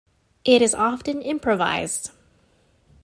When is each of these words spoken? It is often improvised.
It 0.43 0.63
is 0.63 0.73
often 0.73 1.21
improvised. 1.21 2.09